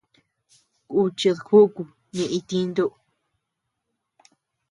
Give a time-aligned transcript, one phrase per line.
[0.89, 1.81] Kuchid júku
[2.15, 2.85] ñeʼe itintu.